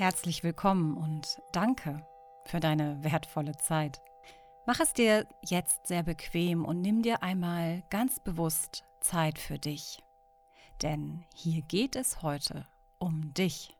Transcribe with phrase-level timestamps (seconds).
[0.00, 2.02] Herzlich willkommen und danke
[2.46, 4.00] für deine wertvolle Zeit.
[4.64, 10.02] Mach es dir jetzt sehr bequem und nimm dir einmal ganz bewusst Zeit für dich.
[10.80, 12.66] Denn hier geht es heute
[12.98, 13.76] um dich.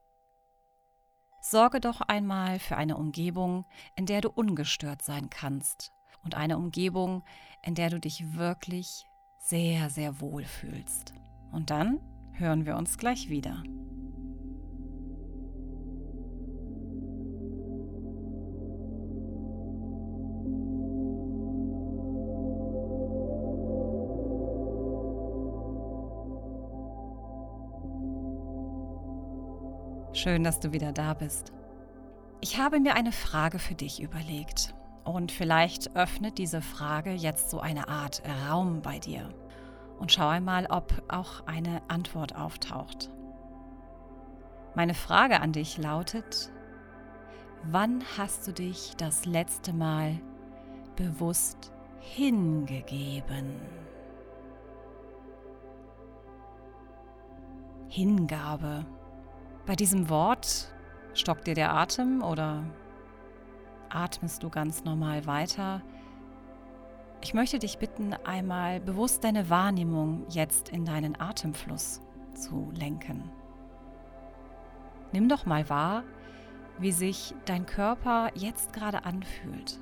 [1.40, 3.64] Sorge doch einmal für eine Umgebung,
[3.96, 5.90] in der du ungestört sein kannst
[6.22, 7.24] und eine Umgebung,
[7.62, 9.06] in der du dich wirklich
[9.38, 11.14] sehr, sehr wohl fühlst.
[11.50, 11.98] Und dann
[12.34, 13.62] hören wir uns gleich wieder.
[30.22, 31.50] Schön, dass du wieder da bist.
[32.42, 37.58] Ich habe mir eine Frage für dich überlegt und vielleicht öffnet diese Frage jetzt so
[37.58, 39.30] eine Art Raum bei dir
[39.98, 43.08] und schau einmal, ob auch eine Antwort auftaucht.
[44.74, 46.50] Meine Frage an dich lautet,
[47.62, 50.20] wann hast du dich das letzte Mal
[50.96, 53.54] bewusst hingegeben?
[57.88, 58.84] Hingabe
[59.66, 60.72] bei diesem Wort
[61.14, 62.64] stockt dir der Atem oder
[63.88, 65.82] atmest du ganz normal weiter?
[67.22, 72.00] Ich möchte dich bitten, einmal bewusst deine Wahrnehmung jetzt in deinen Atemfluss
[72.34, 73.30] zu lenken.
[75.12, 76.04] Nimm doch mal wahr,
[76.78, 79.78] wie sich dein Körper jetzt gerade anfühlt.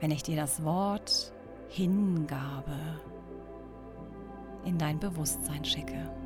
[0.00, 1.32] Wenn ich dir das Wort
[1.68, 3.00] Hingabe
[4.64, 6.21] in dein Bewusstsein schicke.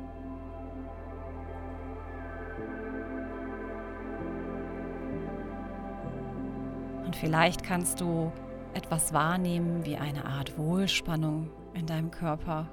[7.07, 8.33] Und vielleicht kannst du
[8.73, 12.67] etwas wahrnehmen wie eine Art Wohlspannung in deinem Körper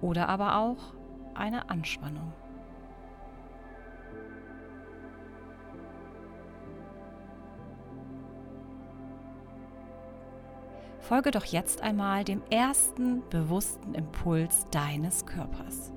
[0.00, 0.94] oder aber auch
[1.34, 2.32] eine Anspannung.
[11.00, 15.92] Folge doch jetzt einmal dem ersten bewussten Impuls deines Körpers.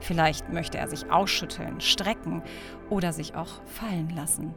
[0.00, 2.42] Vielleicht möchte er sich ausschütteln, strecken
[2.90, 4.56] oder sich auch fallen lassen.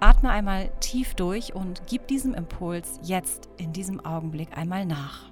[0.00, 5.30] Atme einmal tief durch und gib diesem Impuls jetzt in diesem Augenblick einmal nach.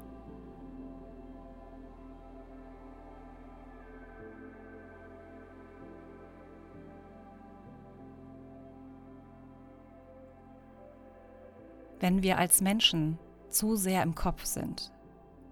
[12.01, 13.19] Wenn wir als Menschen
[13.49, 14.93] zu sehr im Kopf sind,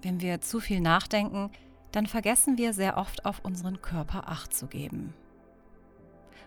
[0.02, 1.50] wenn wir zu viel nachdenken,
[1.90, 5.14] dann vergessen wir sehr oft auf unseren Körper acht zu geben.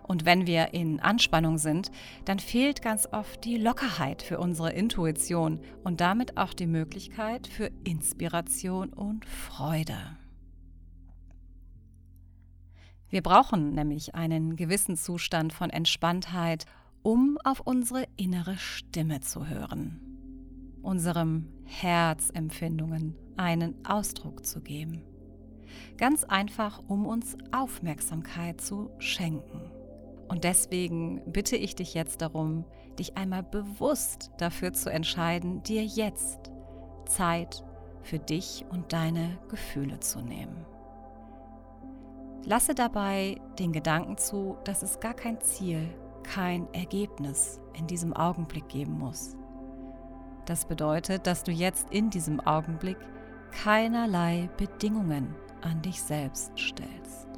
[0.10, 1.92] Und wenn wir in Anspannung sind,
[2.26, 7.70] dann fehlt ganz oft die Lockerheit für unsere Intuition und damit auch die Möglichkeit für
[7.84, 10.18] Inspiration und Freude.
[13.12, 16.66] Wir brauchen nämlich einen gewissen Zustand von Entspanntheit,
[17.04, 20.00] um auf unsere innere Stimme zu hören,
[20.82, 25.04] unserem Herzempfindungen einen Ausdruck zu geben.
[25.98, 29.79] Ganz einfach, um uns Aufmerksamkeit zu schenken.
[30.30, 32.64] Und deswegen bitte ich dich jetzt darum,
[32.98, 36.52] dich einmal bewusst dafür zu entscheiden, dir jetzt
[37.06, 37.66] Zeit
[38.02, 40.66] für dich und deine Gefühle zu nehmen.
[42.46, 45.90] Lasse dabei den Gedanken zu, dass es gar kein Ziel,
[46.24, 49.36] kein Ergebnis in diesem Augenblick geben muss.
[50.46, 52.98] Das bedeutet, dass du jetzt in diesem Augenblick
[53.52, 57.29] keinerlei Bedingungen an dich selbst stellst.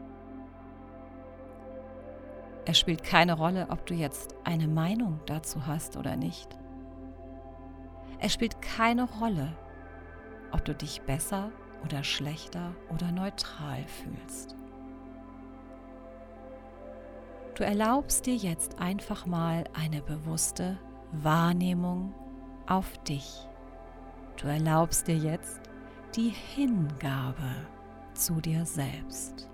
[2.66, 6.47] Es spielt keine Rolle, ob du jetzt eine Meinung dazu hast oder nicht.
[8.19, 9.57] Es spielt keine Rolle,
[10.51, 11.51] ob du dich besser
[11.83, 14.56] oder schlechter oder neutral fühlst.
[17.56, 20.77] Du erlaubst dir jetzt einfach mal eine bewusste
[21.12, 22.13] Wahrnehmung
[22.68, 23.47] auf dich.
[24.38, 25.62] Du erlaubst dir jetzt
[26.15, 27.68] die Hingabe
[28.13, 29.50] zu dir selbst.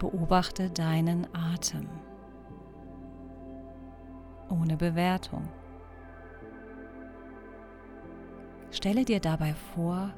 [0.00, 1.86] Beobachte deinen Atem
[4.48, 5.46] ohne Bewertung.
[8.70, 10.10] Stelle dir dabei vor,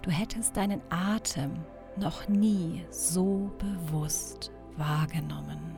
[0.00, 1.52] du hättest deinen Atem
[1.96, 5.76] noch nie so bewusst wahrgenommen.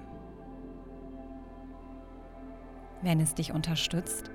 [3.02, 4.30] Wenn es dich unterstützt,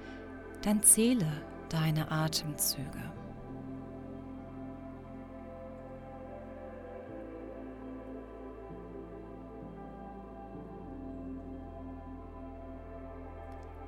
[0.62, 1.26] dann zähle
[1.70, 3.02] deine Atemzüge.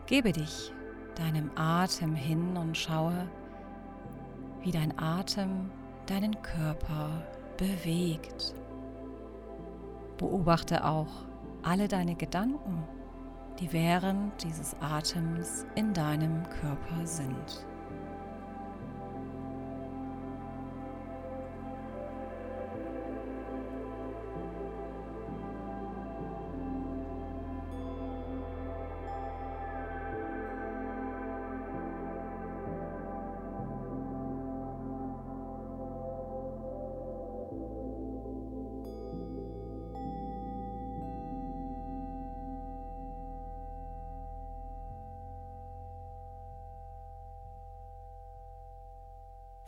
[0.05, 0.73] Gebe dich
[1.15, 3.27] deinem Atem hin und schaue,
[4.61, 5.71] wie dein Atem
[6.07, 7.23] deinen Körper
[7.57, 8.53] bewegt.
[10.17, 11.25] Beobachte auch
[11.61, 12.83] alle deine Gedanken,
[13.59, 17.65] die während dieses Atems in deinem Körper sind.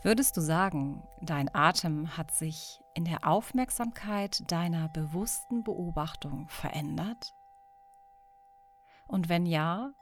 [0.06, 7.34] Würdest du sagen, dein Atem hat sich in der Aufmerksamkeit deiner bewussten Beobachtung verändert?
[9.08, 9.92] Und wenn ja,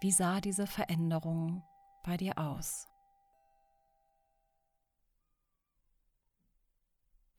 [0.00, 1.64] wie sah diese Veränderung
[2.04, 2.86] bei dir aus?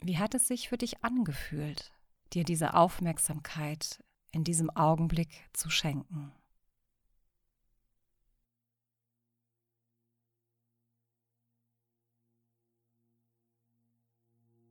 [0.02, 1.94] Wie hat es sich für dich angefühlt,
[2.34, 6.34] dir diese Aufmerksamkeit in diesem Augenblick zu schenken?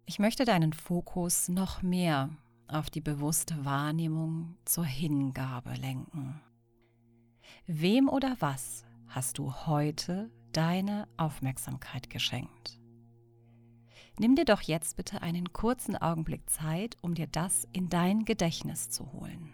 [0.09, 2.31] Ich möchte deinen Fokus noch mehr
[2.67, 6.41] auf die bewusste Wahrnehmung zur Hingabe lenken.
[7.67, 12.81] Wem oder was hast du heute deine Aufmerksamkeit geschenkt?
[14.19, 18.89] Nimm dir doch jetzt bitte einen kurzen Augenblick Zeit, um dir das in dein Gedächtnis
[18.89, 19.53] zu holen.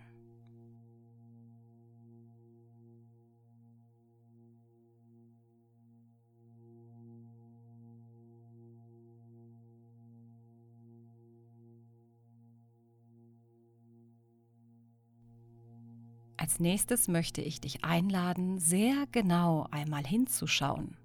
[16.36, 20.96] Als nächstes möchte ich dich einladen, sehr genau einmal hinzuschauen,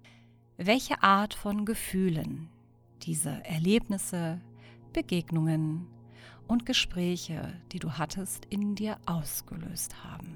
[0.56, 2.48] welche Art von Gefühlen
[3.02, 4.40] diese Erlebnisse,
[4.92, 5.86] Begegnungen
[6.48, 10.29] und Gespräche, die du hattest, in dir ausgelöst haben.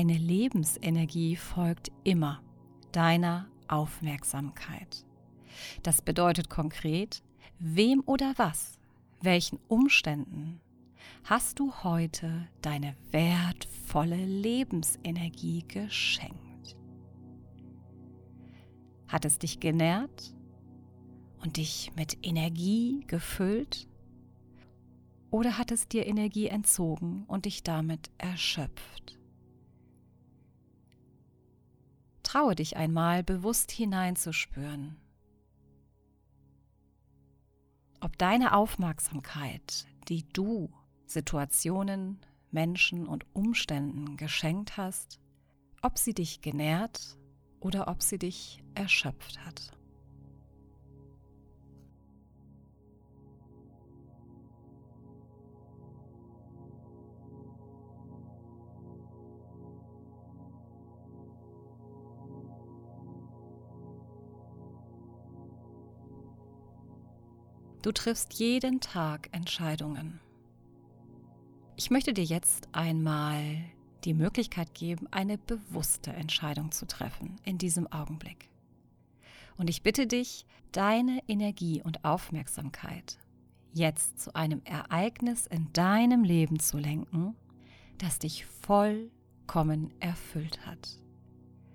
[0.00, 2.40] Deine Lebensenergie folgt immer
[2.90, 5.04] deiner Aufmerksamkeit.
[5.82, 7.22] Das bedeutet konkret,
[7.58, 8.78] wem oder was,
[9.20, 10.62] welchen Umständen
[11.24, 16.78] hast du heute deine wertvolle Lebensenergie geschenkt?
[19.06, 20.34] Hat es dich genährt
[21.42, 23.86] und dich mit Energie gefüllt?
[25.30, 29.19] Oder hat es dir Energie entzogen und dich damit erschöpft?
[32.30, 34.94] Traue dich einmal bewusst hineinzuspüren.
[38.00, 40.70] Ob deine Aufmerksamkeit, die du
[41.06, 42.20] Situationen,
[42.52, 45.18] Menschen und Umständen geschenkt hast,
[45.82, 47.18] ob sie dich genährt
[47.58, 49.72] oder ob sie dich erschöpft hat.
[67.82, 70.20] Du triffst jeden Tag Entscheidungen.
[71.76, 73.42] Ich möchte dir jetzt einmal
[74.04, 78.50] die Möglichkeit geben, eine bewusste Entscheidung zu treffen in diesem Augenblick.
[79.56, 83.18] Und ich bitte dich, deine Energie und Aufmerksamkeit
[83.72, 87.34] jetzt zu einem Ereignis in deinem Leben zu lenken,
[87.96, 90.98] das dich vollkommen erfüllt hat.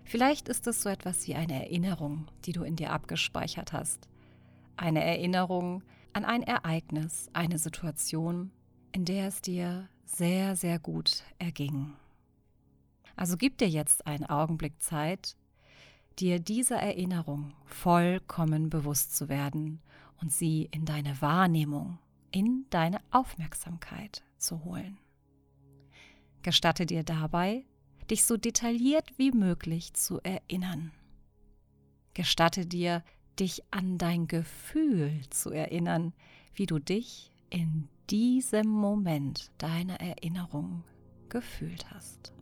[0.03, 4.07] Vielleicht ist es so etwas wie eine Erinnerung, die du in dir abgespeichert hast.
[4.77, 8.51] Eine Erinnerung an ein Ereignis, eine Situation,
[8.91, 11.93] in der es dir sehr, sehr gut erging.
[13.15, 15.35] Also gib dir jetzt einen Augenblick Zeit,
[16.19, 19.81] dir dieser Erinnerung vollkommen bewusst zu werden
[20.21, 21.99] und sie in deine Wahrnehmung,
[22.31, 24.97] in deine Aufmerksamkeit zu holen.
[26.41, 27.65] Gestatte dir dabei,
[28.09, 30.91] dich so detailliert wie möglich zu erinnern.
[32.13, 33.03] Gestatte dir,
[33.39, 36.13] dich an dein Gefühl zu erinnern,
[36.53, 40.83] wie du dich in diesem Moment deiner Erinnerung
[41.29, 42.34] gefühlt hast.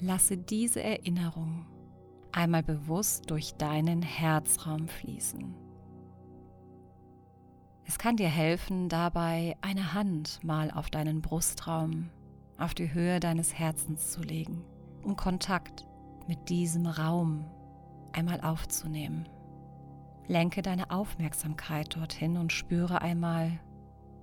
[0.00, 1.66] Lasse diese Erinnerung
[2.32, 5.54] einmal bewusst durch deinen Herzraum fließen.
[7.84, 12.10] Es kann dir helfen, dabei eine Hand mal auf deinen Brustraum,
[12.58, 14.64] auf die Höhe deines Herzens zu legen,
[15.02, 15.86] um Kontakt
[16.26, 17.46] mit diesem Raum
[18.12, 19.28] einmal aufzunehmen.
[20.26, 23.60] Lenke deine Aufmerksamkeit dorthin und spüre einmal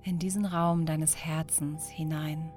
[0.02, 2.52] in diesen Raum deines Herzens hinein.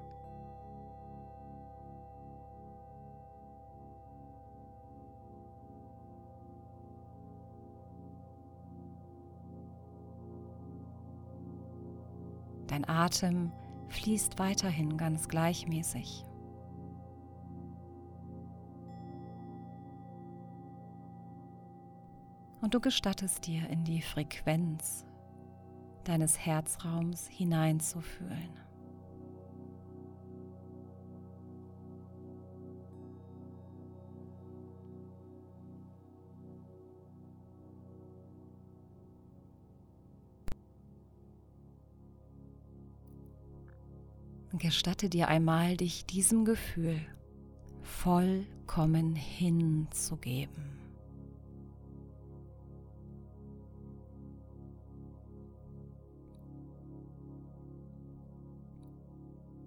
[12.77, 13.51] Dein Atem
[13.88, 16.25] fließt weiterhin ganz gleichmäßig.
[22.62, 25.07] Und du gestattest dir in die Frequenz
[26.03, 28.67] deines Herzraums hineinzufühlen.
[44.60, 47.00] Gestatte dir einmal, dich diesem Gefühl
[47.82, 50.78] vollkommen hinzugeben.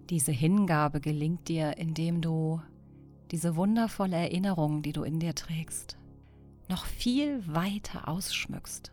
[0.09, 2.61] Diese Hingabe gelingt dir, indem du
[3.31, 5.97] diese wundervolle Erinnerung, die du in dir trägst,
[6.67, 8.91] noch viel weiter ausschmückst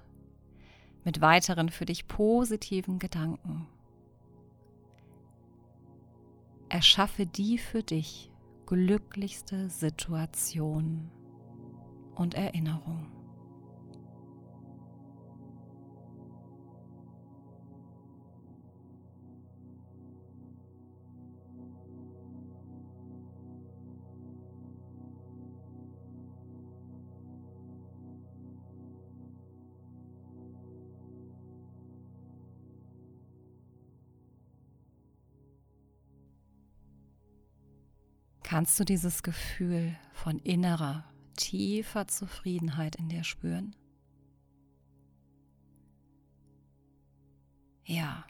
[1.05, 3.67] mit weiteren für dich positiven Gedanken.
[6.69, 8.31] Erschaffe die für dich
[8.67, 11.11] glücklichste Situation
[12.15, 13.18] und Erinnerung.
[38.49, 41.05] Kannst du dieses Gefühl von innerer,
[41.37, 43.77] tiefer Zufriedenheit in dir spüren?
[47.85, 48.25] Ja.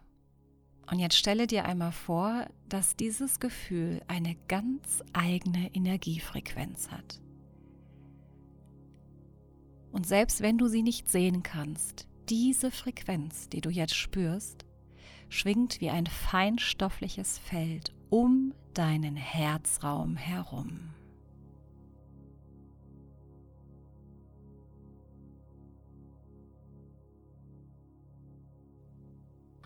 [0.91, 7.21] Und jetzt stelle dir einmal vor, dass dieses Gefühl eine ganz eigene Energiefrequenz hat.
[9.93, 14.67] Und selbst wenn du sie nicht sehen kannst, diese Frequenz, die du jetzt spürst,
[15.29, 20.95] schwingt wie ein feinstoffliches Feld um deinen Herzraum herum.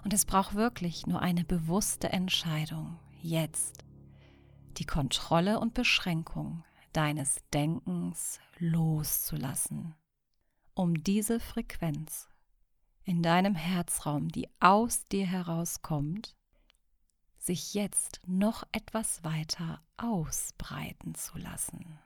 [0.05, 3.85] Und es braucht wirklich nur eine bewusste Entscheidung, jetzt
[4.79, 9.95] die Kontrolle und Beschränkung deines Denkens loszulassen,
[10.75, 12.29] um diese Frequenz
[13.05, 16.37] in deinem Herzraum, die aus dir herauskommt,
[17.43, 21.99] sich jetzt noch etwas weiter ausbreiten zu lassen.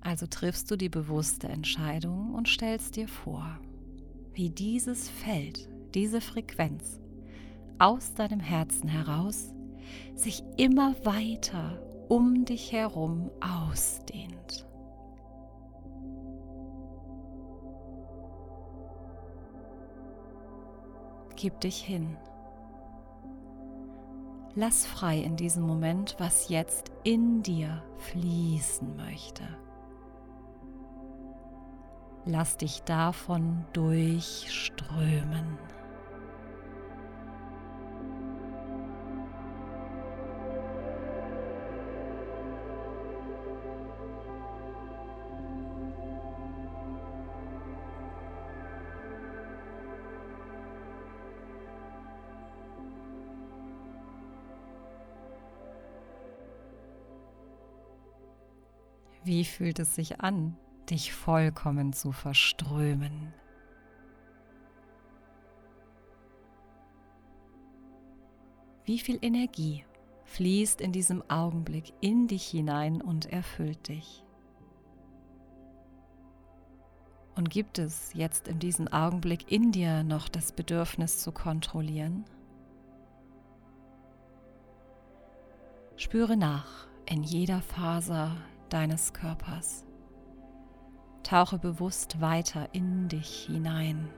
[0.00, 3.58] Also triffst du die bewusste Entscheidung und stellst dir vor,
[4.34, 7.00] wie dieses Feld, diese Frequenz
[7.78, 9.52] aus deinem Herzen heraus
[10.14, 14.66] sich immer weiter um dich herum ausdehnt.
[21.42, 22.16] Gib dich hin.
[24.54, 29.42] Lass frei in diesem Moment, was jetzt in dir fließen möchte.
[32.24, 35.58] Lass dich davon durchströmen.
[59.24, 60.56] Wie fühlt es sich an,
[60.90, 63.32] dich vollkommen zu verströmen?
[68.84, 69.84] Wie viel Energie
[70.24, 74.24] fließt in diesem Augenblick in dich hinein und erfüllt dich?
[77.36, 82.24] Und gibt es jetzt in diesem Augenblick in dir noch das Bedürfnis zu kontrollieren?
[85.96, 88.36] Spüre nach in jeder Faser
[88.72, 89.84] deines Körpers.
[91.22, 94.08] Tauche bewusst weiter in dich hinein.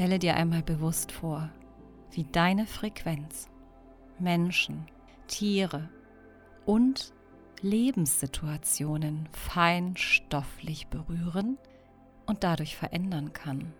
[0.00, 1.50] Stelle dir einmal bewusst vor,
[2.12, 3.50] wie deine Frequenz
[4.18, 4.86] Menschen,
[5.26, 5.90] Tiere
[6.64, 7.12] und
[7.60, 11.58] Lebenssituationen feinstofflich berühren
[12.24, 13.74] und dadurch verändern kann.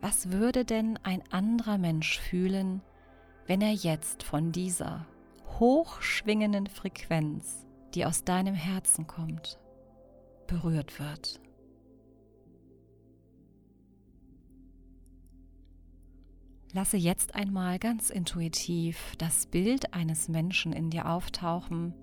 [0.00, 2.82] Was würde denn ein anderer Mensch fühlen,
[3.46, 5.06] wenn er jetzt von dieser
[5.60, 7.64] hochschwingenden Frequenz,
[7.94, 9.56] die aus deinem Herzen kommt,
[10.48, 11.40] berührt wird?
[16.72, 21.94] Lasse jetzt einmal ganz intuitiv das Bild eines Menschen in dir auftauchen,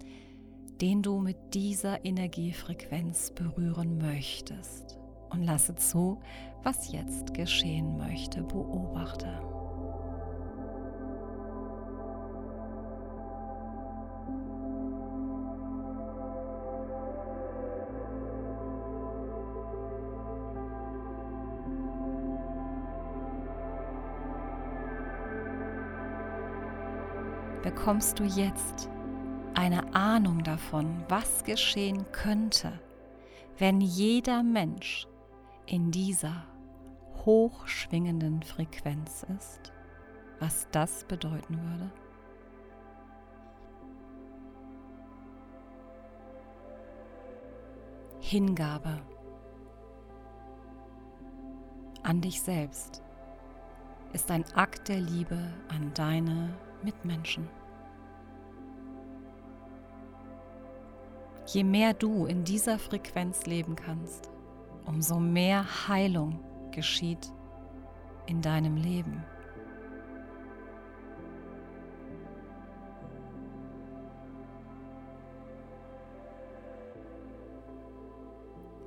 [0.82, 4.98] den du mit dieser Energiefrequenz berühren möchtest.
[5.30, 6.22] Und lasse zu,
[6.64, 8.42] was jetzt geschehen möchte.
[8.42, 9.65] Beobachte.
[27.86, 28.90] Bekommst du jetzt
[29.54, 32.80] eine Ahnung davon, was geschehen könnte,
[33.60, 35.08] wenn jeder Mensch
[35.68, 36.48] in dieser
[37.26, 39.72] hochschwingenden Frequenz ist,
[40.40, 41.92] was das bedeuten würde?
[48.20, 49.00] Hingabe
[52.02, 53.04] an dich selbst
[54.14, 55.38] ist ein Akt der Liebe
[55.70, 56.50] an deine
[56.82, 57.48] Mitmenschen.
[61.56, 64.30] Je mehr du in dieser Frequenz leben kannst,
[64.86, 66.38] umso mehr Heilung
[66.72, 67.32] geschieht
[68.26, 69.24] in deinem Leben.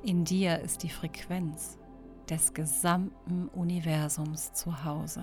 [0.03, 1.79] In dir ist die Frequenz
[2.29, 5.23] des gesamten Universums zu Hause.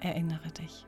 [0.00, 0.84] Erinnere dich.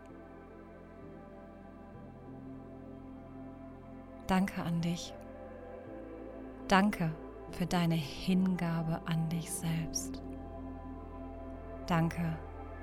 [4.27, 5.15] Danke an dich.
[6.71, 7.11] Danke
[7.51, 10.23] für deine Hingabe an dich selbst.
[11.89, 12.39] Danke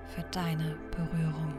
[0.08, 1.54] für deine Berührung.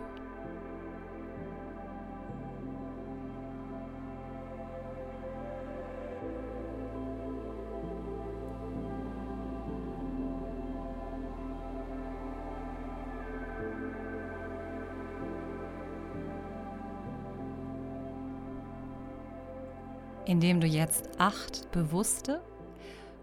[20.28, 22.42] Indem du jetzt acht bewusste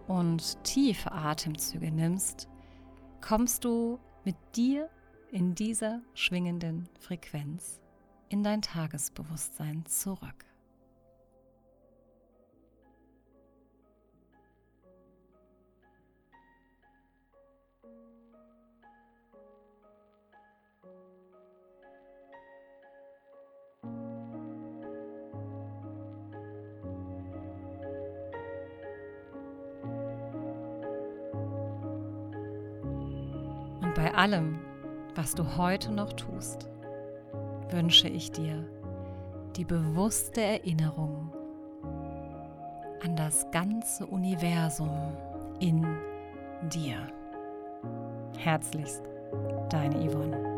[0.08, 2.50] und tiefe Atemzüge nimmst,
[3.22, 4.90] kommst du mit dir
[5.32, 7.80] in dieser schwingenden Frequenz
[8.30, 10.46] in dein Tagesbewusstsein zurück.
[34.18, 34.60] Allem,
[35.16, 36.70] was du heute noch tust,
[37.70, 38.66] wünsche ich dir
[39.56, 41.32] die bewusste Erinnerung
[43.04, 45.16] an das ganze Universum
[45.60, 45.86] in
[46.70, 47.08] dir.
[48.38, 49.04] Herzlichst,
[49.70, 50.55] deine Yvonne.